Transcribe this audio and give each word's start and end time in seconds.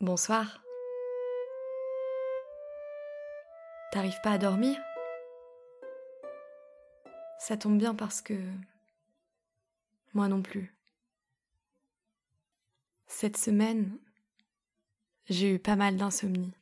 Bonsoir. 0.00 0.62
T'arrives 3.90 4.20
pas 4.22 4.30
à 4.30 4.38
dormir? 4.38 4.78
Ça 7.40 7.56
tombe 7.56 7.78
bien 7.78 7.96
parce 7.96 8.22
que... 8.22 8.34
Moi 10.14 10.28
non 10.28 10.40
plus. 10.40 10.72
Cette 13.08 13.36
semaine, 13.36 13.98
j'ai 15.28 15.54
eu 15.54 15.58
pas 15.58 15.74
mal 15.74 15.96
d'insomnie. 15.96 16.52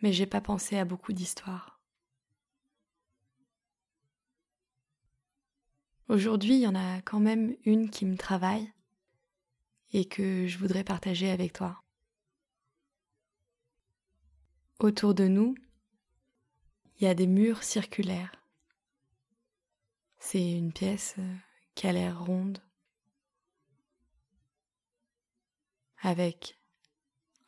Mais 0.00 0.14
j'ai 0.14 0.26
pas 0.26 0.40
pensé 0.40 0.78
à 0.78 0.86
beaucoup 0.86 1.12
d'histoires. 1.12 1.78
Aujourd'hui, 6.08 6.54
il 6.54 6.60
y 6.60 6.66
en 6.66 6.74
a 6.74 7.02
quand 7.02 7.20
même 7.20 7.54
une 7.66 7.90
qui 7.90 8.06
me 8.06 8.16
travaille 8.16 8.73
et 9.94 10.06
que 10.06 10.48
je 10.48 10.58
voudrais 10.58 10.82
partager 10.82 11.30
avec 11.30 11.52
toi. 11.52 11.80
Autour 14.80 15.14
de 15.14 15.28
nous, 15.28 15.54
il 16.98 17.04
y 17.04 17.06
a 17.06 17.14
des 17.14 17.28
murs 17.28 17.62
circulaires. 17.62 18.44
C'est 20.18 20.52
une 20.52 20.72
pièce 20.72 21.14
euh, 21.18 21.36
qui 21.76 21.86
a 21.86 21.92
l'air 21.92 22.24
ronde, 22.24 22.58
avec 25.98 26.58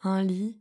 un 0.03 0.23
lit 0.23 0.57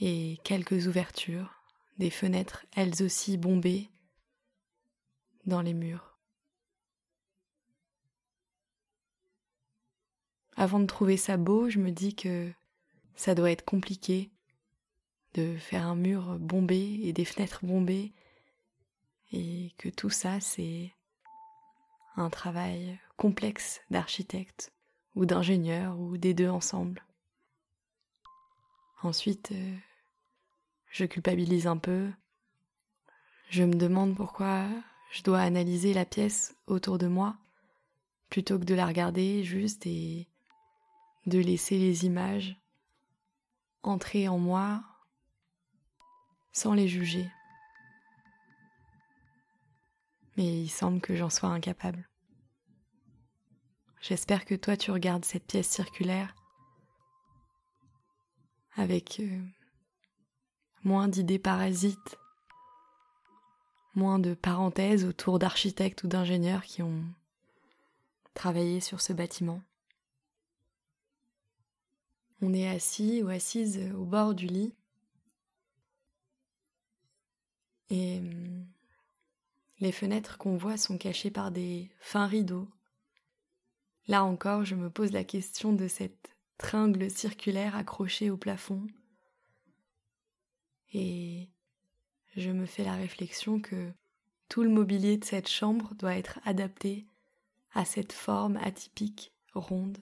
et 0.00 0.38
quelques 0.44 0.86
ouvertures, 0.86 1.62
des 1.96 2.10
fenêtres 2.10 2.66
elles 2.72 3.02
aussi 3.02 3.38
bombées 3.38 3.90
dans 5.46 5.62
les 5.62 5.74
murs. 5.74 6.07
Avant 10.60 10.80
de 10.80 10.86
trouver 10.86 11.16
ça 11.16 11.36
beau, 11.36 11.70
je 11.70 11.78
me 11.78 11.92
dis 11.92 12.16
que 12.16 12.52
ça 13.14 13.36
doit 13.36 13.52
être 13.52 13.64
compliqué 13.64 14.32
de 15.34 15.56
faire 15.56 15.86
un 15.86 15.94
mur 15.94 16.36
bombé 16.40 16.98
et 17.04 17.12
des 17.12 17.24
fenêtres 17.24 17.64
bombées 17.64 18.12
et 19.30 19.72
que 19.78 19.88
tout 19.88 20.10
ça 20.10 20.40
c'est 20.40 20.92
un 22.16 22.28
travail 22.28 22.98
complexe 23.16 23.82
d'architecte 23.92 24.72
ou 25.14 25.26
d'ingénieur 25.26 25.96
ou 25.96 26.16
des 26.16 26.34
deux 26.34 26.48
ensemble. 26.48 27.04
Ensuite, 29.04 29.52
euh, 29.52 29.76
je 30.90 31.04
culpabilise 31.04 31.68
un 31.68 31.76
peu. 31.76 32.10
Je 33.48 33.62
me 33.62 33.74
demande 33.74 34.16
pourquoi 34.16 34.66
je 35.12 35.22
dois 35.22 35.38
analyser 35.38 35.94
la 35.94 36.04
pièce 36.04 36.56
autour 36.66 36.98
de 36.98 37.06
moi 37.06 37.36
plutôt 38.28 38.58
que 38.58 38.64
de 38.64 38.74
la 38.74 38.86
regarder 38.86 39.44
juste 39.44 39.86
et 39.86 40.26
de 41.28 41.38
laisser 41.38 41.78
les 41.78 42.04
images 42.04 42.56
entrer 43.82 44.28
en 44.28 44.38
moi 44.38 44.82
sans 46.52 46.74
les 46.74 46.88
juger. 46.88 47.30
Mais 50.36 50.62
il 50.62 50.68
semble 50.68 51.00
que 51.00 51.14
j'en 51.14 51.30
sois 51.30 51.48
incapable. 51.50 52.08
J'espère 54.00 54.44
que 54.44 54.54
toi 54.54 54.76
tu 54.76 54.90
regardes 54.90 55.24
cette 55.24 55.46
pièce 55.46 55.68
circulaire 55.68 56.34
avec 58.76 59.18
euh, 59.18 59.40
moins 60.84 61.08
d'idées 61.08 61.40
parasites, 61.40 62.16
moins 63.94 64.20
de 64.20 64.34
parenthèses 64.34 65.04
autour 65.04 65.40
d'architectes 65.40 66.04
ou 66.04 66.08
d'ingénieurs 66.08 66.64
qui 66.64 66.82
ont 66.82 67.02
travaillé 68.34 68.80
sur 68.80 69.00
ce 69.00 69.12
bâtiment. 69.12 69.60
On 72.40 72.54
est 72.54 72.68
assis 72.68 73.22
ou 73.22 73.28
assise 73.28 73.80
au 73.96 74.04
bord 74.04 74.34
du 74.34 74.46
lit. 74.46 74.74
Et 77.90 78.18
hum, 78.18 78.66
les 79.80 79.92
fenêtres 79.92 80.38
qu'on 80.38 80.56
voit 80.56 80.76
sont 80.76 80.98
cachées 80.98 81.30
par 81.30 81.50
des 81.50 81.90
fins 82.00 82.26
rideaux. 82.26 82.68
Là 84.06 84.24
encore, 84.24 84.64
je 84.64 84.74
me 84.74 84.90
pose 84.90 85.12
la 85.12 85.24
question 85.24 85.72
de 85.72 85.88
cette 85.88 86.30
tringle 86.58 87.10
circulaire 87.10 87.76
accrochée 87.76 88.30
au 88.30 88.36
plafond. 88.36 88.86
Et 90.92 91.48
je 92.36 92.50
me 92.50 92.66
fais 92.66 92.84
la 92.84 92.94
réflexion 92.94 93.60
que 93.60 93.92
tout 94.48 94.62
le 94.62 94.70
mobilier 94.70 95.18
de 95.18 95.24
cette 95.24 95.48
chambre 95.48 95.94
doit 95.94 96.16
être 96.16 96.40
adapté 96.44 97.06
à 97.74 97.84
cette 97.84 98.12
forme 98.12 98.56
atypique 98.56 99.32
ronde. 99.54 99.98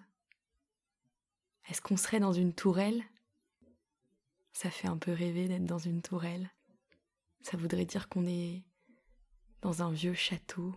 Est-ce 1.69 1.81
qu'on 1.81 1.97
serait 1.97 2.21
dans 2.21 2.32
une 2.32 2.54
tourelle? 2.54 3.03
Ça 4.53 4.71
fait 4.71 4.88
un 4.88 4.97
peu 4.99 5.12
rêver 5.12 5.49
d'être 5.49 5.65
dans 5.65 5.78
une 5.78 6.00
tourelle. 6.00 6.50
Ça 7.43 7.56
voudrait 7.56 7.84
dire 7.84 8.09
qu'on 8.09 8.27
est 8.27 8.65
dans 9.62 9.82
un 9.82 9.91
vieux 9.91 10.15
château. 10.15 10.75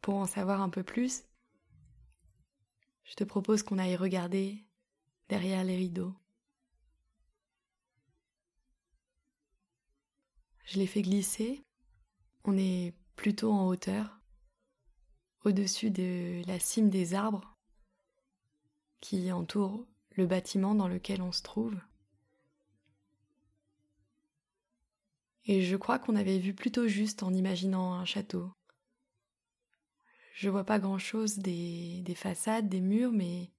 Pour 0.00 0.16
en 0.16 0.26
savoir 0.26 0.62
un 0.62 0.70
peu 0.70 0.82
plus, 0.82 1.24
je 3.04 3.14
te 3.14 3.24
propose 3.24 3.62
qu'on 3.62 3.78
aille 3.78 3.96
regarder 3.96 4.64
derrière 5.28 5.62
les 5.62 5.76
rideaux. 5.76 6.14
Je 10.64 10.78
l'ai 10.78 10.86
fait 10.86 11.02
glisser. 11.02 11.64
On 12.44 12.56
est 12.56 12.94
plutôt 13.14 13.52
en 13.52 13.66
hauteur, 13.66 14.20
au-dessus 15.44 15.90
de 15.90 16.42
la 16.46 16.58
cime 16.58 16.90
des 16.90 17.14
arbres 17.14 17.55
qui 19.00 19.30
entoure 19.32 19.86
le 20.16 20.26
bâtiment 20.26 20.74
dans 20.74 20.88
lequel 20.88 21.22
on 21.22 21.32
se 21.32 21.42
trouve. 21.42 21.76
Et 25.44 25.62
je 25.62 25.76
crois 25.76 25.98
qu'on 25.98 26.16
avait 26.16 26.38
vu 26.38 26.54
plutôt 26.54 26.88
juste 26.88 27.22
en 27.22 27.32
imaginant 27.32 27.94
un 27.94 28.04
château. 28.04 28.50
Je 30.34 30.50
vois 30.50 30.64
pas 30.64 30.78
grand 30.78 30.98
chose 30.98 31.38
des, 31.38 32.02
des 32.02 32.14
façades, 32.14 32.68
des 32.68 32.80
murs, 32.80 33.12
mais, 33.12 33.50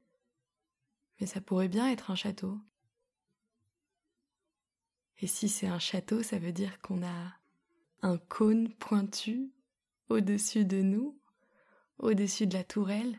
mais 1.19 1.27
ça 1.27 1.41
pourrait 1.41 1.69
bien 1.69 1.89
être 1.89 2.11
un 2.11 2.15
château. 2.15 2.59
Et 5.19 5.27
si 5.27 5.49
c'est 5.49 5.67
un 5.67 5.79
château, 5.79 6.21
ça 6.21 6.37
veut 6.37 6.51
dire 6.51 6.79
qu'on 6.81 7.03
a 7.03 7.33
un 8.01 8.17
cône 8.17 8.71
pointu 8.75 9.51
au-dessus 10.09 10.65
de 10.65 10.81
nous, 10.81 11.19
au-dessus 11.97 12.47
de 12.47 12.53
la 12.53 12.63
tourelle. 12.63 13.17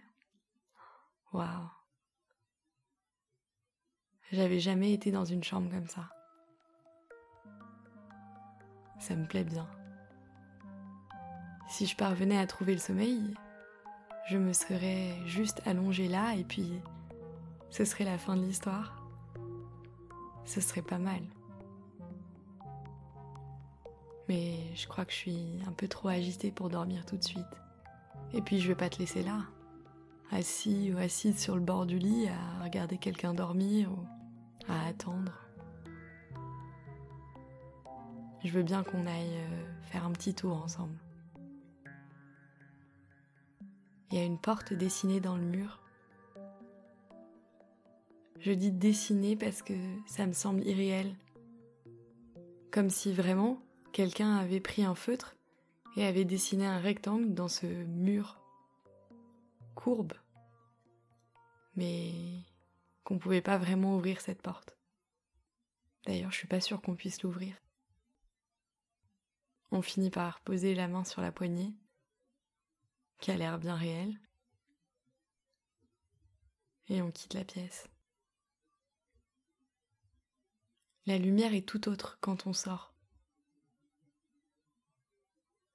Waouh! 1.32 1.77
J'avais 4.30 4.60
jamais 4.60 4.92
été 4.92 5.10
dans 5.10 5.24
une 5.24 5.42
chambre 5.42 5.70
comme 5.70 5.86
ça. 5.86 6.10
Ça 8.98 9.16
me 9.16 9.26
plaît 9.26 9.44
bien. 9.44 9.66
Si 11.68 11.86
je 11.86 11.96
parvenais 11.96 12.38
à 12.38 12.46
trouver 12.46 12.74
le 12.74 12.78
sommeil, 12.78 13.34
je 14.28 14.36
me 14.36 14.52
serais 14.52 15.14
juste 15.24 15.62
allongée 15.66 16.08
là 16.08 16.34
et 16.34 16.44
puis 16.44 16.80
ce 17.70 17.86
serait 17.86 18.04
la 18.04 18.18
fin 18.18 18.36
de 18.36 18.42
l'histoire. 18.42 19.02
Ce 20.44 20.60
serait 20.60 20.82
pas 20.82 20.98
mal. 20.98 21.22
Mais 24.28 24.58
je 24.74 24.86
crois 24.88 25.06
que 25.06 25.12
je 25.12 25.16
suis 25.16 25.48
un 25.66 25.72
peu 25.72 25.88
trop 25.88 26.08
agitée 26.08 26.50
pour 26.50 26.68
dormir 26.68 27.06
tout 27.06 27.16
de 27.16 27.24
suite. 27.24 27.46
Et 28.34 28.42
puis 28.42 28.60
je 28.60 28.68
vais 28.68 28.74
pas 28.74 28.90
te 28.90 28.98
laisser 28.98 29.22
là, 29.22 29.40
assis 30.30 30.92
ou 30.92 30.98
assise 30.98 31.40
sur 31.40 31.54
le 31.54 31.62
bord 31.62 31.86
du 31.86 31.98
lit 31.98 32.28
à 32.28 32.62
regarder 32.62 32.98
quelqu'un 32.98 33.32
dormir 33.32 33.90
ou 33.90 34.17
à 34.66 34.86
attendre. 34.86 35.32
Je 38.44 38.50
veux 38.50 38.62
bien 38.62 38.82
qu'on 38.84 39.06
aille 39.06 39.36
euh, 39.36 39.82
faire 39.82 40.04
un 40.04 40.12
petit 40.12 40.34
tour 40.34 40.62
ensemble. 40.62 40.96
Il 44.10 44.18
y 44.18 44.20
a 44.20 44.24
une 44.24 44.38
porte 44.38 44.72
dessinée 44.72 45.20
dans 45.20 45.36
le 45.36 45.42
mur. 45.42 45.82
Je 48.40 48.52
dis 48.52 48.70
dessinée 48.70 49.36
parce 49.36 49.62
que 49.62 49.74
ça 50.06 50.26
me 50.26 50.32
semble 50.32 50.64
irréel. 50.64 51.14
Comme 52.70 52.90
si 52.90 53.12
vraiment 53.12 53.60
quelqu'un 53.92 54.36
avait 54.36 54.60
pris 54.60 54.84
un 54.84 54.94
feutre 54.94 55.34
et 55.96 56.06
avait 56.06 56.24
dessiné 56.24 56.64
un 56.64 56.78
rectangle 56.78 57.34
dans 57.34 57.48
ce 57.48 57.66
mur 57.66 58.40
courbe. 59.74 60.12
Mais 61.76 62.12
qu'on 63.08 63.18
pouvait 63.18 63.40
pas 63.40 63.56
vraiment 63.56 63.96
ouvrir 63.96 64.20
cette 64.20 64.42
porte. 64.42 64.76
D'ailleurs, 66.04 66.30
je 66.30 66.36
suis 66.36 66.46
pas 66.46 66.60
sûre 66.60 66.82
qu'on 66.82 66.94
puisse 66.94 67.22
l'ouvrir. 67.22 67.56
On 69.70 69.80
finit 69.80 70.10
par 70.10 70.42
poser 70.42 70.74
la 70.74 70.88
main 70.88 71.04
sur 71.04 71.22
la 71.22 71.32
poignée, 71.32 71.74
qui 73.18 73.30
a 73.30 73.36
l'air 73.38 73.58
bien 73.58 73.76
réelle, 73.76 74.20
et 76.88 77.00
on 77.00 77.10
quitte 77.10 77.32
la 77.32 77.46
pièce. 77.46 77.88
La 81.06 81.16
lumière 81.16 81.54
est 81.54 81.66
tout 81.66 81.88
autre 81.88 82.18
quand 82.20 82.46
on 82.46 82.52
sort. 82.52 82.92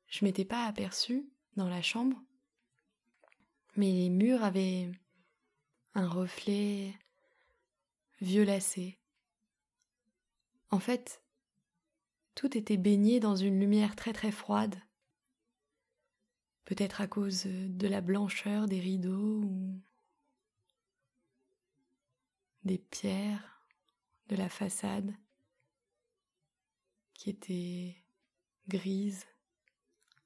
Je 0.06 0.24
m'étais 0.24 0.46
pas 0.46 0.66
aperçue 0.66 1.28
dans 1.56 1.68
la 1.68 1.82
chambre, 1.82 2.22
mais 3.76 3.92
les 3.92 4.12
murs 4.12 4.44
avaient 4.44 4.92
un 5.96 6.08
reflet 6.08 6.94
violacé. 8.24 8.98
En 10.72 10.80
fait, 10.80 11.22
tout 12.36 12.58
était 12.58 12.78
baigné 12.78 13.20
dans 13.20 13.36
une 13.36 13.60
lumière 13.60 13.96
très 13.96 14.14
très 14.14 14.32
froide, 14.32 14.76
peut-être 16.66 17.02
à 17.02 17.08
cause 17.08 17.46
de 17.46 17.88
la 17.88 18.02
blancheur 18.02 18.68
des 18.68 18.80
rideaux 18.80 19.44
ou 19.44 19.82
des 22.64 22.78
pierres 22.78 23.66
de 24.30 24.38
la 24.38 24.50
façade 24.50 25.14
qui 27.14 27.30
étaient 27.30 28.04
grises, 28.70 29.28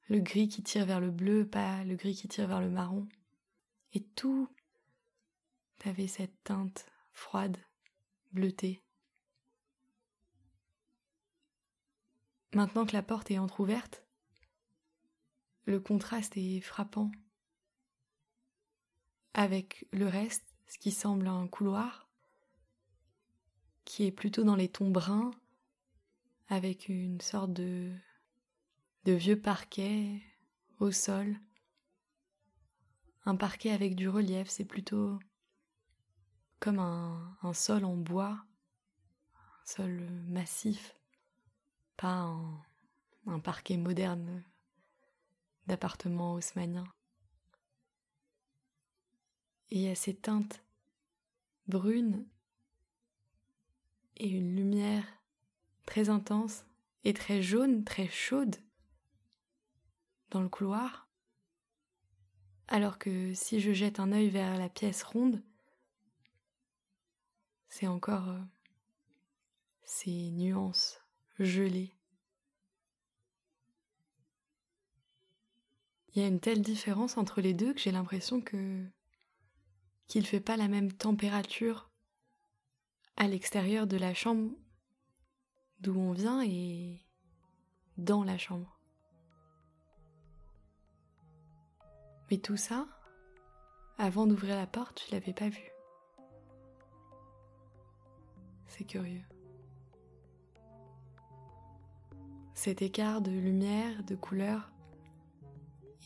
le 0.08 0.20
gris 0.20 0.48
qui 0.48 0.62
tire 0.62 0.86
vers 0.86 1.00
le 1.00 1.10
bleu, 1.10 1.46
pas 1.46 1.84
le 1.84 1.96
gris 1.96 2.14
qui 2.14 2.28
tire 2.28 2.46
vers 2.46 2.60
le 2.60 2.70
marron, 2.70 3.08
et 3.92 4.04
tout 4.04 4.48
avait 5.84 6.06
cette 6.06 6.42
teinte 6.44 6.86
froide, 7.12 7.56
bleutée. 8.32 8.82
Maintenant 12.54 12.86
que 12.86 12.94
la 12.94 13.02
porte 13.02 13.30
est 13.30 13.38
entr'ouverte, 13.38 14.04
le 15.66 15.80
contraste 15.80 16.36
est 16.36 16.60
frappant 16.60 17.10
avec 19.34 19.86
le 19.92 20.06
reste, 20.06 20.44
ce 20.66 20.78
qui 20.78 20.90
semble 20.90 21.28
un 21.28 21.46
couloir, 21.46 22.08
qui 23.84 24.04
est 24.04 24.12
plutôt 24.12 24.44
dans 24.44 24.56
les 24.56 24.68
tons 24.68 24.90
bruns, 24.90 25.30
avec 26.48 26.88
une 26.88 27.20
sorte 27.20 27.52
de, 27.52 27.92
de 29.04 29.12
vieux 29.12 29.40
parquet 29.40 30.22
au 30.80 30.90
sol. 30.90 31.38
Un 33.26 33.36
parquet 33.36 33.70
avec 33.70 33.94
du 33.94 34.08
relief, 34.08 34.48
c'est 34.48 34.64
plutôt 34.64 35.18
un, 36.78 37.52
sol 37.54 37.84
en 37.84 37.96
bois, 37.96 38.44
un 39.34 39.64
sol 39.64 40.08
massif, 40.26 40.94
pas 41.96 42.30
un, 43.26 43.38
parquet 43.40 43.76
moderne 43.76 44.42
d'appartement 45.66 46.34
haussmanien. 46.34 46.84
Et 49.70 49.76
il 49.76 49.82
y 49.82 49.88
a 49.88 49.94
ces 49.94 50.14
teintes 50.14 50.62
brunes 51.66 52.26
et 54.16 54.28
une 54.28 54.56
lumière 54.56 55.04
très 55.86 56.08
intense 56.08 56.64
et 57.04 57.14
très 57.14 57.42
jaune, 57.42 57.84
très 57.84 58.08
chaude 58.08 58.56
dans 60.30 60.42
le 60.42 60.48
couloir, 60.48 61.08
alors 62.68 62.98
que 62.98 63.32
si 63.34 63.60
je 63.60 63.72
jette 63.72 63.98
un 63.98 64.12
œil 64.12 64.28
vers 64.28 64.58
la 64.58 64.68
pièce 64.68 65.02
ronde, 65.02 65.42
c'est 67.68 67.86
encore 67.86 68.28
euh, 68.28 68.40
ces 69.84 70.30
nuances 70.30 71.00
gelées. 71.38 71.94
Il 76.14 76.22
y 76.22 76.24
a 76.24 76.28
une 76.28 76.40
telle 76.40 76.62
différence 76.62 77.16
entre 77.16 77.40
les 77.40 77.54
deux 77.54 77.72
que 77.72 77.80
j'ai 77.80 77.92
l'impression 77.92 78.40
que 78.40 78.84
qu'il 80.06 80.22
ne 80.22 80.26
fait 80.26 80.40
pas 80.40 80.56
la 80.56 80.68
même 80.68 80.90
température 80.90 81.90
à 83.16 83.28
l'extérieur 83.28 83.86
de 83.86 83.98
la 83.98 84.14
chambre 84.14 84.50
d'où 85.80 85.94
on 85.98 86.12
vient 86.12 86.42
et 86.42 86.98
dans 87.98 88.24
la 88.24 88.38
chambre. 88.38 88.80
Mais 92.30 92.38
tout 92.38 92.56
ça, 92.56 92.86
avant 93.96 94.26
d'ouvrir 94.26 94.56
la 94.56 94.66
porte, 94.66 95.04
je 95.06 95.12
l'avais 95.12 95.32
pas 95.32 95.48
vu. 95.48 95.77
C'est 98.68 98.84
curieux. 98.84 99.22
Cet 102.54 102.82
écart 102.82 103.20
de 103.20 103.30
lumière, 103.30 104.02
de 104.04 104.14
couleur 104.14 104.70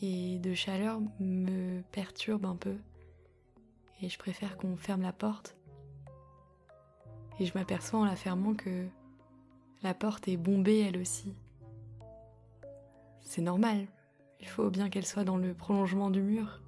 et 0.01 0.39
de 0.39 0.53
chaleur 0.53 0.99
me 1.19 1.81
perturbe 1.91 2.45
un 2.45 2.55
peu. 2.55 2.77
Et 4.01 4.09
je 4.09 4.17
préfère 4.17 4.57
qu'on 4.57 4.75
ferme 4.75 5.01
la 5.01 5.13
porte. 5.13 5.55
Et 7.39 7.45
je 7.45 7.57
m'aperçois 7.57 7.99
en 7.99 8.05
la 8.05 8.15
fermant 8.15 8.53
que 8.53 8.87
la 9.81 9.93
porte 9.93 10.27
est 10.27 10.37
bombée 10.37 10.79
elle 10.79 10.97
aussi. 10.97 11.33
C'est 13.21 13.41
normal, 13.41 13.87
il 14.39 14.47
faut 14.47 14.69
bien 14.69 14.89
qu'elle 14.89 15.05
soit 15.05 15.23
dans 15.23 15.37
le 15.37 15.53
prolongement 15.53 16.09
du 16.09 16.21
mur. 16.21 16.61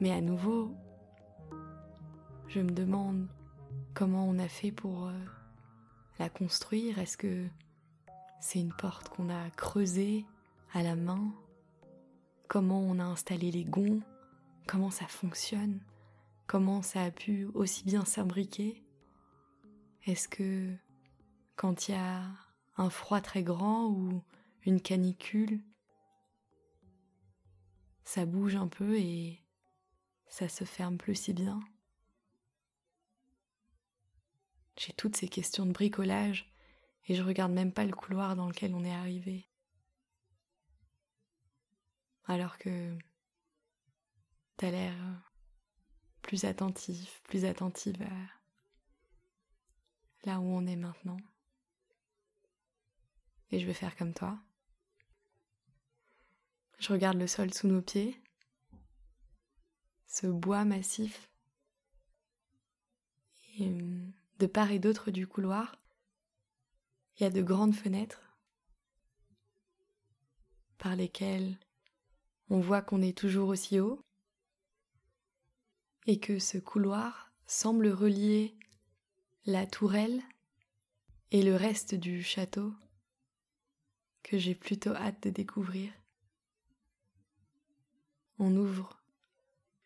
Mais 0.00 0.12
à 0.12 0.20
nouveau, 0.20 0.72
je 2.48 2.60
me 2.60 2.70
demande 2.70 3.26
comment 3.94 4.28
on 4.28 4.38
a 4.38 4.48
fait 4.48 4.72
pour 4.72 5.08
euh, 5.08 5.24
la 6.18 6.28
construire? 6.28 6.98
Est-ce 6.98 7.16
que 7.16 7.46
c'est 8.40 8.60
une 8.60 8.72
porte 8.72 9.08
qu'on 9.08 9.28
a 9.30 9.50
creusée 9.50 10.24
à 10.72 10.82
la 10.82 10.96
main? 10.96 11.32
Comment 12.48 12.80
on 12.80 12.98
a 12.98 13.04
installé 13.04 13.50
les 13.50 13.64
gonds? 13.64 14.00
Comment 14.66 14.90
ça 14.90 15.06
fonctionne? 15.06 15.80
Comment 16.46 16.82
ça 16.82 17.04
a 17.04 17.10
pu 17.10 17.46
aussi 17.54 17.84
bien 17.84 18.04
s'imbriquer? 18.04 18.82
Est-ce 20.06 20.28
que 20.28 20.74
quand 21.56 21.88
il 21.88 21.92
y 21.92 21.98
a 21.98 22.22
un 22.76 22.90
froid 22.90 23.20
très 23.20 23.42
grand 23.42 23.86
ou 23.86 24.22
une 24.64 24.80
canicule, 24.80 25.60
ça 28.04 28.26
bouge 28.26 28.56
un 28.56 28.66
peu 28.66 28.98
et 28.98 29.38
ça 30.26 30.48
se 30.48 30.64
ferme 30.64 30.96
plus 30.96 31.14
si 31.14 31.32
bien? 31.32 31.60
J'ai 34.80 34.94
toutes 34.94 35.14
ces 35.14 35.28
questions 35.28 35.66
de 35.66 35.72
bricolage 35.72 36.50
et 37.06 37.14
je 37.14 37.22
regarde 37.22 37.52
même 37.52 37.70
pas 37.70 37.84
le 37.84 37.92
couloir 37.92 38.34
dans 38.34 38.48
lequel 38.48 38.74
on 38.74 38.82
est 38.82 38.94
arrivé. 38.94 39.46
Alors 42.24 42.56
que 42.56 42.96
t'as 44.56 44.70
l'air 44.70 44.94
plus 46.22 46.46
attentif, 46.46 47.20
plus 47.24 47.44
attentive 47.44 48.00
à 48.00 48.10
là 50.24 50.40
où 50.40 50.44
on 50.44 50.66
est 50.66 50.76
maintenant. 50.76 51.20
Et 53.50 53.60
je 53.60 53.66
vais 53.66 53.74
faire 53.74 53.94
comme 53.96 54.14
toi. 54.14 54.38
Je 56.78 56.90
regarde 56.90 57.18
le 57.18 57.26
sol 57.26 57.52
sous 57.52 57.68
nos 57.68 57.82
pieds, 57.82 58.18
ce 60.06 60.26
bois 60.26 60.64
massif, 60.64 61.30
hum, 63.58 64.09
de 64.40 64.46
part 64.46 64.70
et 64.70 64.78
d'autre 64.78 65.10
du 65.10 65.26
couloir, 65.26 65.76
il 67.16 67.24
y 67.24 67.26
a 67.26 67.30
de 67.30 67.42
grandes 67.42 67.74
fenêtres 67.74 68.22
par 70.78 70.96
lesquelles 70.96 71.58
on 72.48 72.58
voit 72.58 72.80
qu'on 72.80 73.02
est 73.02 73.16
toujours 73.16 73.50
aussi 73.50 73.80
haut 73.80 74.00
et 76.06 76.18
que 76.18 76.38
ce 76.38 76.56
couloir 76.56 77.30
semble 77.46 77.88
relier 77.88 78.56
la 79.44 79.66
tourelle 79.66 80.22
et 81.32 81.42
le 81.42 81.54
reste 81.54 81.94
du 81.94 82.22
château 82.22 82.72
que 84.22 84.38
j'ai 84.38 84.54
plutôt 84.54 84.94
hâte 84.94 85.22
de 85.22 85.30
découvrir. 85.30 85.92
On 88.38 88.56
ouvre 88.56 89.02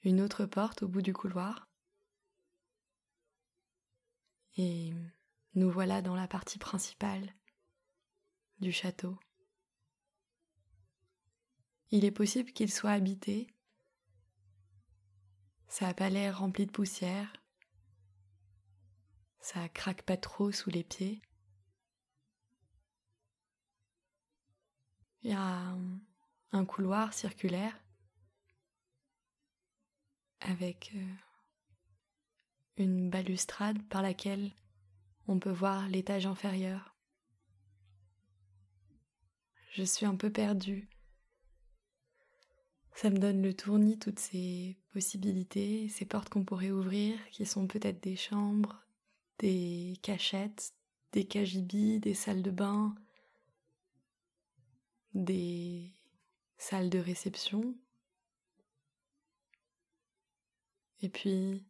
une 0.05 0.21
autre 0.21 0.47
porte 0.47 0.85
au 0.85 0.89
bout 0.89 1.03
du 1.03 1.13
couloir 1.13 1.67
et 4.57 4.93
nous 5.55 5.71
voilà 5.71 6.03
dans 6.03 6.15
la 6.15 6.29
partie 6.29 6.59
principale 6.59 7.35
du 8.61 8.73
château. 8.73 9.19
Il 11.91 12.05
est 12.05 12.11
possible 12.11 12.53
qu'il 12.53 12.73
soit 12.73 12.91
habité. 12.91 13.47
Ça 15.69 15.87
n'a 15.87 15.95
pas 15.95 16.11
l'air 16.11 16.39
rempli 16.39 16.67
de 16.67 16.71
poussière 16.71 17.33
ça 19.45 19.69
craque 19.69 20.01
pas 20.03 20.17
trop 20.17 20.53
sous 20.53 20.71
les 20.71 20.83
pieds. 20.83 21.21
Il 25.23 25.31
y 25.31 25.35
a 25.35 25.77
un 26.53 26.65
couloir 26.65 27.13
circulaire 27.13 27.79
avec 30.41 30.93
euh, 30.95 31.15
une 32.76 33.11
balustrade 33.11 33.83
par 33.88 34.02
laquelle 34.02 34.52
on 35.26 35.38
peut 35.38 35.50
voir 35.50 35.88
l'étage 35.88 36.26
inférieur. 36.26 36.95
Je 39.71 39.83
suis 39.83 40.07
un 40.07 40.16
peu 40.16 40.31
perdue. 40.31 40.88
Ça 42.95 43.11
me 43.11 43.19
donne 43.19 43.43
le 43.43 43.54
tournis, 43.54 43.99
toutes 43.99 44.21
ces 44.21 44.78
possibilités, 44.93 45.88
ces 45.88 46.04
portes 46.04 46.28
qu'on 46.28 46.45
pourrait 46.45 46.71
ouvrir, 46.71 47.19
qui 47.31 47.45
sont 47.45 47.66
peut-être 47.66 48.02
des 48.02 48.16
chambres, 48.16 48.85
des 49.38 49.99
cachettes, 50.02 50.75
des 51.12 51.25
cagibis, 51.26 51.99
des 51.99 52.14
salles 52.14 52.43
de 52.43 52.52
bain, 52.52 52.95
des 55.12 55.93
salles 56.57 56.90
de 56.90 56.99
réception. 56.99 57.75
et 61.04 61.09
puis 61.11 61.62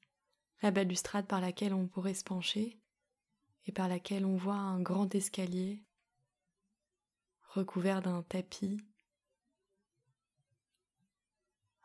la 0.64 0.71
balustrade 0.71 1.26
par 1.26 1.42
laquelle 1.42 1.75
on 1.75 1.87
pourrait 1.87 2.14
se 2.14 2.25
pencher 2.25 2.80
et 3.66 3.73
par 3.73 3.87
laquelle 3.87 4.25
on 4.25 4.35
voit 4.35 4.54
un 4.54 4.80
grand 4.80 5.14
escalier 5.14 5.85
recouvert 7.50 8.00
d'un 8.00 8.23
tapis 8.23 8.80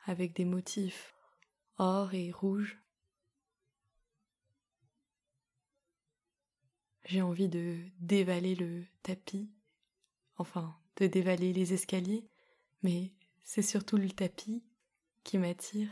avec 0.05 0.33
des 0.33 0.45
motifs 0.45 1.13
or 1.77 2.13
et 2.13 2.31
rouge. 2.31 2.79
J'ai 7.03 7.21
envie 7.21 7.49
de 7.49 7.83
dévaler 7.99 8.55
le 8.55 8.85
tapis, 9.03 9.51
enfin 10.37 10.79
de 10.95 11.07
dévaler 11.07 11.51
les 11.51 11.73
escaliers, 11.73 12.29
mais 12.81 13.11
c'est 13.43 13.61
surtout 13.61 13.97
le 13.97 14.09
tapis 14.09 14.63
qui 15.25 15.37
m'attire 15.37 15.89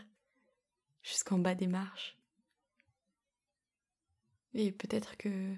jusqu'en 1.03 1.37
bas 1.37 1.53
des 1.53 1.67
marches. 1.67 2.16
Et 4.53 4.71
peut-être 4.71 5.17
que 5.17 5.55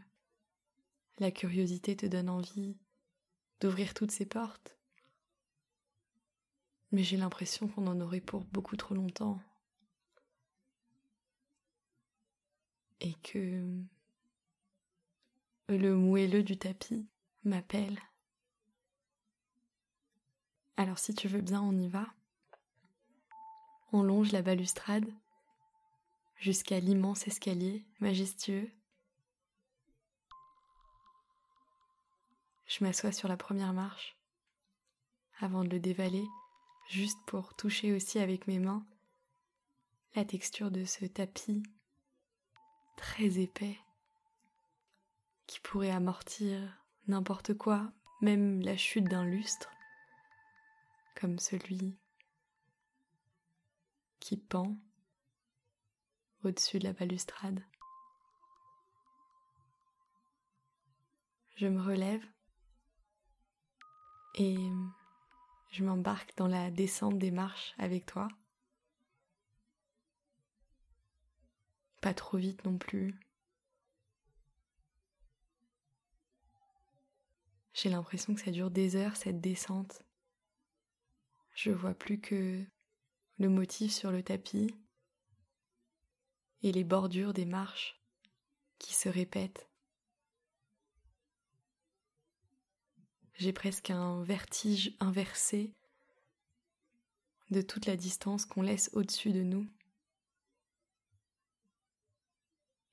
la 1.20 1.32
curiosité 1.32 1.96
te 1.96 2.06
donne 2.06 2.30
envie 2.30 2.78
d'ouvrir 3.60 3.94
toutes 3.94 4.12
ces 4.12 4.26
portes. 4.26 4.78
Mais 6.92 7.04
j'ai 7.04 7.18
l'impression 7.18 7.68
qu'on 7.68 7.88
en 7.88 8.00
aurait 8.02 8.22
pour 8.22 8.44
beaucoup 8.46 8.76
trop 8.76 8.96
longtemps. 8.96 9.40
Et 13.02 13.14
que 13.24 13.84
le 15.70 15.96
moelleux 15.96 16.44
du 16.44 16.58
tapis 16.58 17.08
m'appelle. 17.44 18.00
Alors 20.78 20.98
si 20.98 21.14
tu 21.14 21.28
veux 21.28 21.42
bien, 21.42 21.62
on 21.62 21.78
y 21.78 21.88
va. 21.88 22.08
On 23.92 24.02
longe 24.02 24.32
la 24.32 24.42
balustrade 24.42 25.12
jusqu'à 26.38 26.80
l'immense 26.80 27.28
escalier 27.28 27.86
majestueux. 28.00 28.70
Je 32.70 32.84
m'assois 32.84 33.12
sur 33.12 33.28
la 33.28 33.36
première 33.36 33.74
marche 33.74 34.16
avant 35.40 35.64
de 35.64 35.70
le 35.70 35.80
dévaler, 35.80 36.26
juste 36.88 37.18
pour 37.26 37.56
toucher 37.56 37.94
aussi 37.94 38.20
avec 38.20 38.46
mes 38.46 38.60
mains 38.60 38.86
la 40.16 40.24
texture 40.24 40.70
de 40.70 40.86
ce 40.86 41.06
tapis 41.06 41.64
très 42.96 43.40
épais 43.40 43.80
qui 45.48 45.60
pourrait 45.62 45.90
amortir 45.90 46.86
n'importe 47.08 47.56
quoi, 47.56 47.92
même 48.22 48.62
la 48.62 48.78
chute 48.78 49.06
d'un 49.06 49.26
lustre, 49.26 49.72
comme 51.20 51.40
celui 51.40 51.98
qui 54.20 54.38
pend 54.38 54.78
au-dessus 56.44 56.78
de 56.78 56.84
la 56.84 56.94
balustrade. 56.94 57.64
Je 61.56 61.66
me 61.66 61.82
relève 61.82 62.24
et 64.40 64.58
je 65.70 65.84
m'embarque 65.84 66.36
dans 66.38 66.48
la 66.48 66.72
descente 66.72 67.20
des 67.20 67.30
marches 67.30 67.74
avec 67.78 68.06
toi. 68.06 68.30
Pas 72.00 72.14
trop 72.14 72.38
vite 72.38 72.64
non 72.64 72.78
plus. 72.78 73.20
J'ai 77.74 77.90
l'impression 77.90 78.34
que 78.34 78.42
ça 78.42 78.52
dure 78.52 78.72
des 78.72 78.96
heures 78.96 79.18
cette 79.18 79.42
descente. 79.42 80.02
Je 81.54 81.72
vois 81.72 81.94
plus 81.94 82.20
que 82.20 82.66
le 83.38 83.50
motif 83.50 83.92
sur 83.92 84.12
le 84.12 84.24
tapis 84.24 84.74
et 86.62 86.72
les 86.72 86.86
bordures 86.86 87.34
des 87.34 87.46
marches 87.46 88.02
qui 88.80 88.94
se 88.94 89.10
répètent. 89.10 89.69
J'ai 93.40 93.54
presque 93.54 93.90
un 93.90 94.22
vertige 94.22 94.98
inversé 95.00 95.74
de 97.52 97.62
toute 97.62 97.86
la 97.86 97.96
distance 97.96 98.44
qu'on 98.44 98.62
laisse 98.62 98.90
au-dessus 98.92 99.32
de 99.32 99.44
nous. 99.44 99.66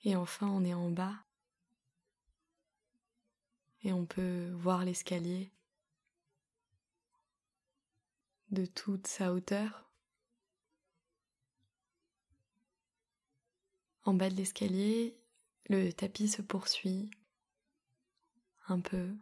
Et 0.05 0.15
enfin, 0.15 0.47
on 0.47 0.63
est 0.63 0.73
en 0.73 0.89
bas 0.89 1.17
et 3.83 3.93
on 3.93 4.07
peut 4.07 4.53
voir 4.53 4.85
l'escalier 4.85 5.51
de 8.53 8.67
toute 8.67 9.09
sa 9.09 9.33
hauteur. 9.33 9.91
En 14.05 14.15
bas 14.15 14.31
de 14.31 14.37
l'escalier, 14.37 15.19
le 15.69 15.91
tapis 15.91 16.29
se 16.29 16.41
poursuit 16.41 17.11
un 18.69 18.79
peu 18.79 19.13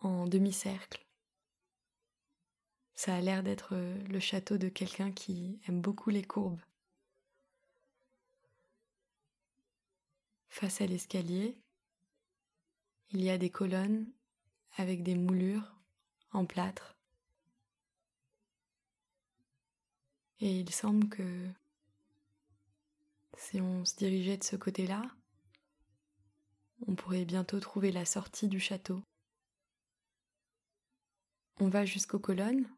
en 0.00 0.26
demi-cercle. 0.26 1.04
Ça 2.94 3.14
a 3.14 3.20
l'air 3.20 3.42
d'être 3.42 3.76
le 3.76 4.20
château 4.20 4.58
de 4.58 4.68
quelqu'un 4.68 5.12
qui 5.12 5.60
aime 5.68 5.80
beaucoup 5.80 6.10
les 6.10 6.24
courbes. 6.24 6.60
Face 10.48 10.80
à 10.80 10.86
l'escalier, 10.86 11.56
il 13.10 13.22
y 13.22 13.30
a 13.30 13.38
des 13.38 13.50
colonnes 13.50 14.10
avec 14.76 15.02
des 15.02 15.14
moulures 15.14 15.74
en 16.32 16.44
plâtre. 16.44 16.96
Et 20.40 20.60
il 20.60 20.70
semble 20.70 21.08
que 21.08 21.48
si 23.36 23.60
on 23.60 23.84
se 23.84 23.96
dirigeait 23.96 24.36
de 24.36 24.44
ce 24.44 24.56
côté-là, 24.56 25.02
on 26.86 26.94
pourrait 26.94 27.24
bientôt 27.24 27.60
trouver 27.60 27.92
la 27.92 28.04
sortie 28.04 28.48
du 28.48 28.60
château. 28.60 29.00
On 31.60 31.68
va 31.68 31.84
jusqu'aux 31.84 32.20
colonnes 32.20 32.68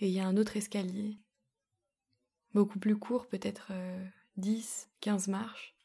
et 0.00 0.08
il 0.08 0.12
y 0.12 0.18
a 0.18 0.26
un 0.26 0.36
autre 0.36 0.56
escalier, 0.56 1.18
beaucoup 2.52 2.78
plus 2.78 2.98
court, 2.98 3.28
peut-être 3.28 3.70
10, 4.36 4.88
euh, 4.88 4.90
15 5.00 5.28
marches, 5.28 5.76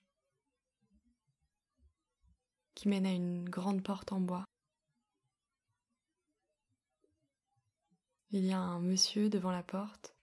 qui 2.73 2.87
mène 2.87 3.05
à 3.05 3.11
une 3.11 3.47
grande 3.49 3.83
porte 3.83 4.13
en 4.13 4.19
bois. 4.19 4.45
Il 8.31 8.45
y 8.45 8.51
a 8.51 8.59
un 8.59 8.79
monsieur 8.79 9.29
devant 9.29 9.51
la 9.51 9.63
porte 9.63 10.15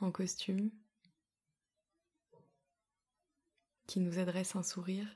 en 0.00 0.10
costume 0.10 0.70
qui 3.86 4.00
nous 4.00 4.18
adresse 4.18 4.56
un 4.56 4.62
sourire. 4.62 5.06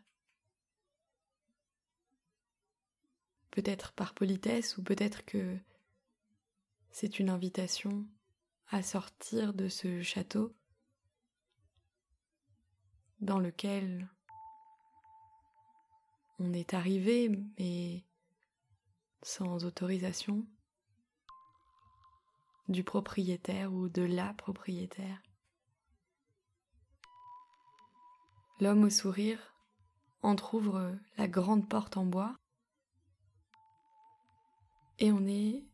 Peut-être 3.58 3.90
par 3.90 4.14
politesse 4.14 4.78
ou 4.78 4.84
peut-être 4.84 5.24
que 5.24 5.58
c'est 6.92 7.18
une 7.18 7.28
invitation 7.28 8.06
à 8.68 8.84
sortir 8.84 9.52
de 9.52 9.68
ce 9.68 10.00
château 10.00 10.54
dans 13.20 13.40
lequel 13.40 14.08
on 16.38 16.52
est 16.52 16.72
arrivé 16.72 17.30
mais 17.58 18.04
sans 19.24 19.64
autorisation 19.64 20.46
du 22.68 22.84
propriétaire 22.84 23.72
ou 23.72 23.88
de 23.88 24.02
la 24.02 24.34
propriétaire. 24.34 25.20
L'homme 28.60 28.84
au 28.84 28.90
sourire 28.90 29.52
entr'ouvre 30.22 30.96
la 31.16 31.26
grande 31.26 31.68
porte 31.68 31.96
en 31.96 32.06
bois 32.06 32.38
et 34.98 35.12
on 35.12 35.26
est 35.26 35.64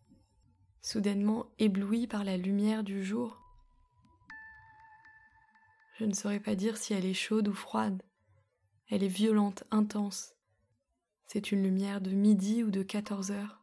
soudainement 0.83 1.47
ébloui 1.59 2.07
par 2.07 2.25
la 2.25 2.37
lumière 2.37 2.85
du 2.85 3.05
jour. 3.05 3.41
Je 5.99 6.05
ne 6.05 6.13
saurais 6.13 6.41
pas 6.41 6.55
dire 6.55 6.77
si 6.77 6.93
elle 6.93 7.07
est 7.07 7.15
chaude 7.15 7.49
ou 7.49 7.55
froide. 7.55 8.03
Elle 8.91 9.03
est 9.03 9.09
violente, 9.09 9.65
intense. 9.71 10.35
C'est 11.27 11.53
une 11.53 11.63
lumière 11.63 12.01
de 12.01 12.11
midi 12.11 12.63
ou 12.63 12.71
de 12.71 12.83
quatorze 12.83 13.31
heures. 13.31 13.61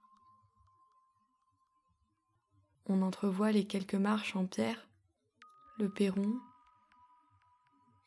On 2.88 3.01
entrevoit 3.03 3.51
les 3.51 3.68
quelques 3.68 3.96
marches 3.96 4.36
en 4.36 4.48
pierre, 4.48 4.89
le 5.77 5.89
perron. 5.89 6.39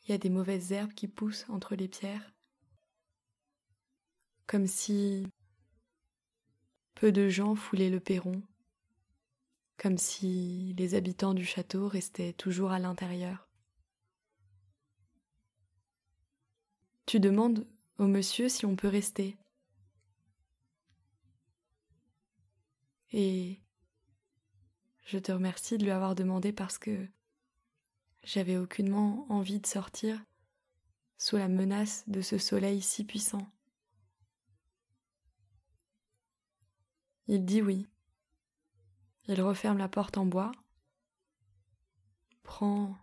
Il 0.03 0.11
y 0.11 0.13
a 0.13 0.17
des 0.17 0.29
mauvaises 0.29 0.71
herbes 0.71 0.93
qui 0.93 1.07
poussent 1.07 1.45
entre 1.49 1.75
les 1.75 1.87
pierres. 1.87 2.33
Comme 4.45 4.67
si 4.67 5.25
peu 6.95 7.11
de 7.11 7.29
gens 7.29 7.55
foulaient 7.55 7.89
le 7.89 7.99
perron, 7.99 8.41
comme 9.77 9.97
si 9.97 10.73
les 10.77 10.95
habitants 10.95 11.33
du 11.33 11.45
château 11.45 11.87
restaient 11.87 12.33
toujours 12.33 12.71
à 12.71 12.79
l'intérieur. 12.79 13.47
Tu 17.05 17.19
demandes 17.19 17.67
au 17.99 18.07
monsieur 18.07 18.49
si 18.49 18.65
on 18.65 18.75
peut 18.75 18.87
rester. 18.87 19.37
Et 23.11 23.59
je 25.05 25.19
te 25.19 25.31
remercie 25.31 25.77
de 25.77 25.83
lui 25.83 25.91
avoir 25.91 26.15
demandé 26.15 26.51
parce 26.51 26.77
que 26.77 27.07
j'avais 28.23 28.57
aucunement 28.57 29.25
envie 29.29 29.59
de 29.59 29.67
sortir 29.67 30.19
sous 31.17 31.37
la 31.37 31.47
menace 31.47 32.03
de 32.07 32.21
ce 32.21 32.37
soleil 32.37 32.81
si 32.81 33.03
puissant. 33.03 33.47
Il 37.27 37.45
dit 37.45 37.61
oui. 37.61 37.87
Il 39.27 39.41
referme 39.41 39.79
la 39.79 39.89
porte 39.89 40.17
en 40.17 40.25
bois, 40.25 40.51
prend 42.43 42.95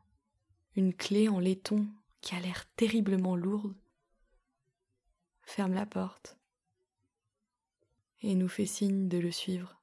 une 0.76 0.95
clé 0.95 1.29
en 1.29 1.41
laiton 1.41 1.88
qui 2.21 2.35
a 2.37 2.41
l'air 2.41 2.64
terriblement 2.76 3.35
lourde, 3.35 3.75
ferme 5.43 5.75
la 5.75 5.87
porte 5.87 6.38
et 8.21 8.37
nous 8.37 8.49
fait 8.49 8.67
signe 8.67 9.09
de 9.09 9.19
le 9.19 9.33
suivre. 9.33 9.83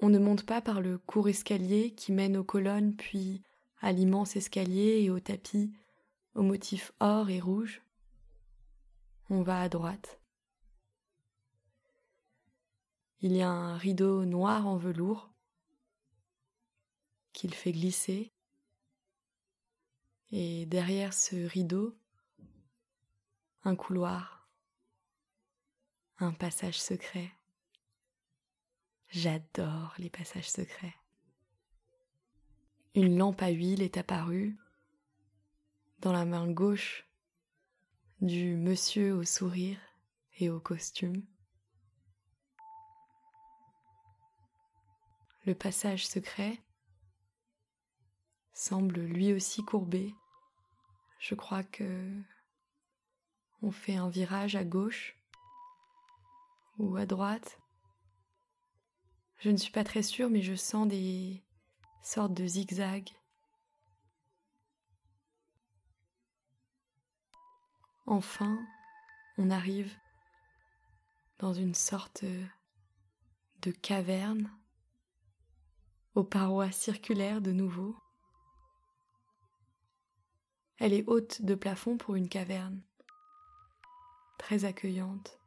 On 0.00 0.10
ne 0.10 0.18
monte 0.18 0.44
pas 0.44 0.60
par 0.60 0.80
le 0.80 0.98
court 0.98 1.28
escalier 1.28 1.94
qui 1.94 2.12
mène 2.12 2.36
aux 2.36 2.44
colonnes 2.44 2.94
puis 2.94 3.42
à 3.80 3.92
l'immense 3.92 4.36
escalier 4.36 5.00
et 5.02 5.10
au 5.10 5.20
tapis 5.20 5.72
aux 6.34 6.42
motifs 6.42 6.92
or 7.00 7.30
et 7.30 7.40
rouge. 7.40 7.82
On 9.30 9.42
va 9.42 9.60
à 9.60 9.68
droite. 9.68 10.21
Il 13.24 13.36
y 13.36 13.42
a 13.42 13.48
un 13.48 13.76
rideau 13.76 14.24
noir 14.24 14.66
en 14.66 14.76
velours 14.76 15.30
qu'il 17.32 17.54
fait 17.54 17.70
glisser. 17.70 18.32
Et 20.32 20.66
derrière 20.66 21.14
ce 21.14 21.36
rideau, 21.36 21.96
un 23.62 23.76
couloir, 23.76 24.48
un 26.18 26.32
passage 26.32 26.80
secret. 26.80 27.30
J'adore 29.08 29.94
les 29.98 30.10
passages 30.10 30.50
secrets. 30.50 30.94
Une 32.96 33.18
lampe 33.18 33.42
à 33.42 33.50
huile 33.50 33.82
est 33.82 33.98
apparue 33.98 34.58
dans 36.00 36.12
la 36.12 36.24
main 36.24 36.50
gauche 36.50 37.06
du 38.20 38.56
monsieur 38.56 39.14
au 39.14 39.22
sourire 39.22 39.78
et 40.38 40.50
au 40.50 40.58
costume. 40.58 41.22
Le 45.44 45.56
passage 45.56 46.06
secret 46.06 46.62
semble 48.52 49.00
lui 49.00 49.32
aussi 49.32 49.64
courbé. 49.64 50.14
Je 51.18 51.34
crois 51.34 51.64
que 51.64 52.12
on 53.60 53.72
fait 53.72 53.96
un 53.96 54.08
virage 54.08 54.54
à 54.54 54.62
gauche 54.62 55.16
ou 56.78 56.96
à 56.96 57.06
droite. 57.06 57.58
Je 59.38 59.50
ne 59.50 59.56
suis 59.56 59.72
pas 59.72 59.82
très 59.82 60.04
sûre, 60.04 60.30
mais 60.30 60.42
je 60.42 60.54
sens 60.54 60.86
des 60.86 61.42
sortes 62.04 62.34
de 62.34 62.46
zigzags. 62.46 63.10
Enfin, 68.06 68.64
on 69.38 69.50
arrive 69.50 69.92
dans 71.40 71.52
une 71.52 71.74
sorte 71.74 72.24
de 73.62 73.70
caverne 73.72 74.48
aux 76.14 76.24
parois 76.24 76.70
circulaires 76.70 77.40
de 77.40 77.52
nouveau. 77.52 77.96
Elle 80.78 80.92
est 80.92 81.04
haute 81.06 81.42
de 81.42 81.54
plafond 81.54 81.96
pour 81.96 82.16
une 82.16 82.28
caverne, 82.28 82.82
très 84.38 84.64
accueillante. 84.64 85.38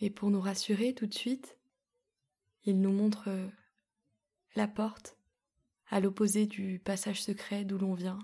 Et 0.00 0.10
pour 0.10 0.30
nous 0.30 0.40
rassurer 0.40 0.94
tout 0.94 1.06
de 1.06 1.14
suite, 1.14 1.56
il 2.64 2.80
nous 2.80 2.92
montre 2.92 3.30
la 4.54 4.68
porte 4.68 5.16
à 5.88 6.00
l'opposé 6.00 6.46
du 6.46 6.78
passage 6.78 7.22
secret 7.22 7.64
d'où 7.64 7.78
l'on 7.78 7.94
vient. 7.94 8.18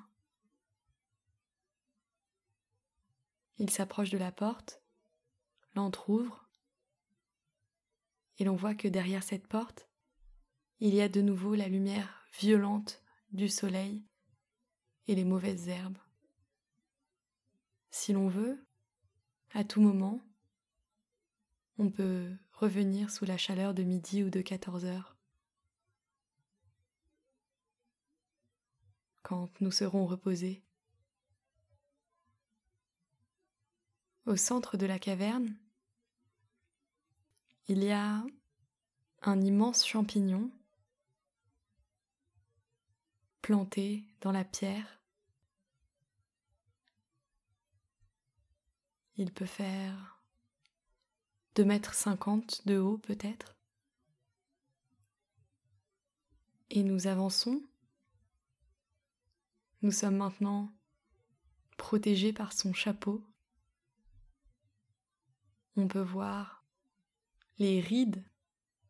Il 3.59 3.71
s'approche 3.71 4.11
de 4.11 4.19
la 4.19 4.33
porte, 4.33 4.83
l'entr'ouvre 5.75 6.44
et 8.39 8.45
l'on 8.45 8.57
voit 8.57 8.75
que 8.75 8.89
derrière 8.89 9.23
cette 9.23 9.47
porte, 9.47 9.89
il 10.81 10.95
y 10.95 11.01
a 11.01 11.09
de 11.09 11.21
nouveau 11.21 11.55
la 11.55 11.69
lumière 11.69 12.27
violente 12.39 13.03
du 13.33 13.49
soleil 13.49 14.05
et 15.07 15.15
les 15.15 15.25
mauvaises 15.25 15.69
herbes. 15.69 15.99
Si 17.91 18.13
l'on 18.13 18.29
veut, 18.29 18.67
à 19.53 19.65
tout 19.65 19.81
moment, 19.81 20.21
on 21.79 21.91
peut 21.91 22.31
revenir 22.53 23.11
sous 23.11 23.25
la 23.25 23.37
chaleur 23.37 23.75
de 23.75 23.83
midi 23.83 24.23
ou 24.23 24.31
de 24.31 24.41
14 24.41 24.85
heures. 24.85 25.17
Quand 29.23 29.61
nous 29.61 29.71
serons 29.71 30.07
reposés. 30.07 30.63
Au 34.27 34.37
centre 34.37 34.77
de 34.77 34.87
la 34.87 34.99
caverne, 34.99 35.57
il 37.67 37.83
y 37.83 37.93
a 37.93 38.23
un 39.23 39.41
immense 39.41 39.87
champignon 39.87 40.51
planté 43.41 44.05
dans 44.21 44.33
la 44.33 44.45
pierre. 44.45 45.01
Il 49.17 49.33
peut 49.33 49.47
faire 49.47 50.21
2 51.55 51.65
mètres 51.65 51.95
50 51.95 52.67
de 52.67 52.79
haut 52.79 52.99
peut-être. 52.99 53.57
Et 56.71 56.83
nous 56.83 57.07
avançons. 57.07 57.63
Nous 59.83 59.93
sommes 59.93 60.17
maintenant 60.17 60.73
protégés 61.77 62.33
par 62.33 62.53
son 62.53 62.73
chapeau. 62.73 63.25
On 65.77 65.87
peut 65.87 66.01
voir 66.01 66.64
les 67.59 67.81
rides 67.81 68.25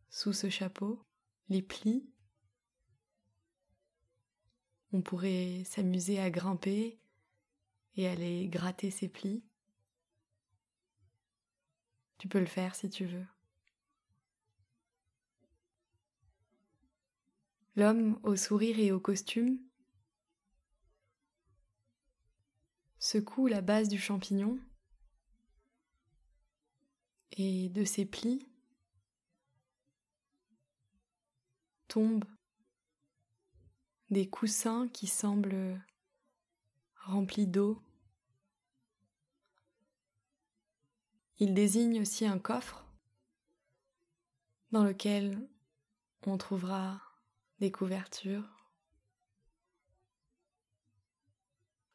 sous 0.08 0.32
ce 0.32 0.48
chapeau, 0.48 1.04
les 1.48 1.62
plis. 1.62 2.08
On 4.92 5.02
pourrait 5.02 5.64
s'amuser 5.64 6.20
à 6.20 6.30
grimper 6.30 7.00
et 7.96 8.08
aller 8.08 8.48
gratter 8.48 8.90
ces 8.90 9.08
plis. 9.08 9.44
Tu 12.18 12.28
peux 12.28 12.40
le 12.40 12.46
faire 12.46 12.74
si 12.74 12.88
tu 12.88 13.04
veux. 13.04 13.26
L'homme 17.76 18.20
au 18.22 18.36
sourire 18.36 18.78
et 18.78 18.92
au 18.92 19.00
costume 19.00 19.58
secoue 23.00 23.48
la 23.48 23.60
base 23.60 23.88
du 23.88 23.98
champignon 23.98 24.58
et 27.32 27.68
de 27.68 27.84
ses 27.84 28.06
plis 28.06 28.46
des 34.10 34.28
coussins 34.28 34.88
qui 34.88 35.06
semblent 35.06 35.80
remplis 36.96 37.46
d'eau. 37.46 37.80
Il 41.38 41.54
désigne 41.54 42.00
aussi 42.00 42.26
un 42.26 42.38
coffre 42.38 42.84
dans 44.70 44.84
lequel 44.84 45.48
on 46.26 46.38
trouvera 46.38 47.00
des 47.60 47.70
couvertures. 47.70 48.48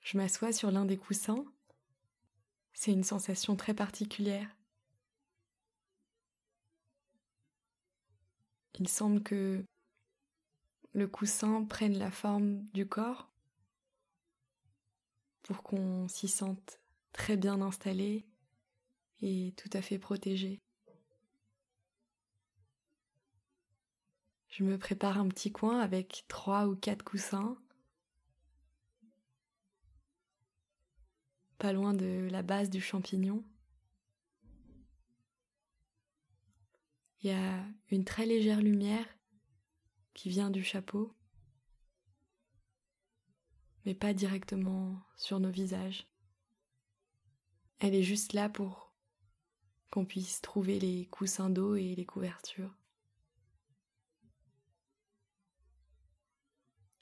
Je 0.02 0.18
m'assois 0.18 0.52
sur 0.52 0.72
l'un 0.72 0.86
des 0.86 0.98
coussins. 0.98 1.46
C'est 2.74 2.92
une 2.92 3.04
sensation 3.04 3.56
très 3.56 3.74
particulière. 3.74 4.50
Il 8.76 8.88
semble 8.88 9.22
que 9.22 9.66
le 10.94 11.08
coussin 11.08 11.64
prenne 11.66 11.98
la 11.98 12.12
forme 12.12 12.64
du 12.74 12.88
corps 12.88 13.30
pour 15.44 15.64
qu'on 15.64 16.08
s'y 16.08 16.28
sente 16.28 16.80
très 17.12 17.38
bien 17.38 17.62
installé 17.62 18.26
et 19.22 19.54
tout 19.58 19.70
à 19.74 19.82
fait 19.82 20.00
protégé. 20.00 20.62
Je 24.48 24.64
me 24.64 24.78
prépare 24.78 25.18
un 25.18 25.28
petit 25.28 25.52
coin 25.52 25.80
avec 25.80 26.26
trois 26.28 26.68
ou 26.68 26.76
quatre 26.76 27.04
coussins, 27.04 27.58
pas 31.60 31.72
loin 31.72 31.94
de 31.94 32.28
la 32.32 32.42
base 32.42 32.70
du 32.70 32.82
champignon. 32.82 33.44
Il 37.22 37.30
y 37.30 37.34
a 37.34 37.64
une 37.92 38.06
très 38.06 38.26
légère 38.26 38.62
lumière 38.62 39.06
qui 40.20 40.28
vient 40.28 40.50
du 40.50 40.66
chapeau, 40.66 41.16
mais 43.86 43.96
pas 43.96 44.14
directement 44.14 45.02
sur 45.16 45.40
nos 45.40 45.50
visages. 45.50 46.10
Elle 47.80 47.96
est 47.96 48.04
juste 48.04 48.34
là 48.34 48.50
pour 48.50 48.94
qu'on 49.90 50.04
puisse 50.04 50.42
trouver 50.42 50.78
les 50.78 51.06
coussins 51.06 51.50
d'eau 51.50 51.76
et 51.78 51.96
les 51.96 52.06
couvertures. 52.06 52.76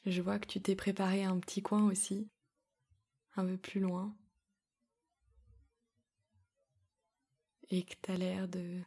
Je 0.06 0.21
vois 0.21 0.38
que 0.38 0.45
tu 0.45 0.62
t'es 0.62 0.75
préparé 0.75 1.23
un 1.23 1.39
petit 1.39 1.63
coin 1.63 1.86
aussi, 1.88 2.30
un 3.36 3.47
peu 3.47 3.58
plus 3.58 3.80
loin, 3.80 4.15
et 7.71 7.84
que 7.84 7.95
t'as 7.99 8.17
l'air 8.17 8.47
de 8.47 8.84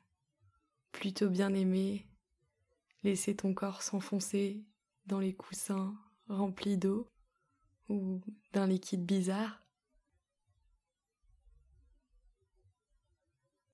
plutôt 0.92 1.30
bien 1.30 1.52
aimer 1.52 2.06
laisser 3.02 3.34
ton 3.34 3.54
corps 3.54 3.82
s'enfoncer 3.82 4.64
dans 5.06 5.18
les 5.18 5.34
coussins 5.34 5.96
remplis 6.28 6.76
d'eau 6.76 7.10
ou 7.88 8.20
d'un 8.52 8.66
liquide 8.66 9.04
bizarre. 9.04 9.64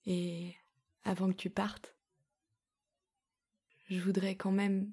Et 0.06 0.54
avant 1.04 1.28
que 1.28 1.36
tu 1.36 1.50
partes, 1.50 1.94
je 3.88 4.00
voudrais 4.00 4.36
quand 4.36 4.52
même 4.52 4.92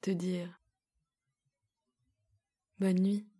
te 0.00 0.10
dire 0.10 0.60
bonne 2.78 3.00
nuit. 3.00 3.31